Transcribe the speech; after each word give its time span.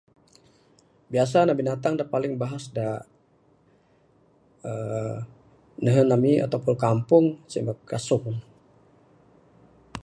Biasa 1.13 1.37
ne 1.45 1.53
binatang 1.59 1.93
da 1.97 2.05
paling 2.13 2.33
bahas 2.43 2.63
da 2.77 2.85
aaa 4.71 5.15
nehen 5.83 6.09
ami 6.15 6.31
ato 6.45 6.57
pun 6.65 6.75
kampung, 6.85 7.25
sien 7.51 7.65
ma 7.67 7.73
kasung. 7.91 8.37